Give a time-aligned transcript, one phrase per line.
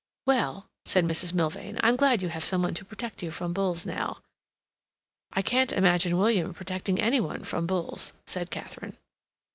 [0.25, 1.31] "Well," said Mrs.
[1.31, 4.17] Milvain, "I'm glad you have some one to protect you from bulls now."
[5.31, 8.97] "I can't imagine William protecting any one from bulls," said Katharine.